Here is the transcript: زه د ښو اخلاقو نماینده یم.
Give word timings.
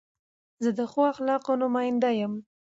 زه 0.63 0.69
د 0.77 0.81
ښو 0.91 1.01
اخلاقو 1.13 1.53
نماینده 1.61 2.11
یم. 2.19 2.33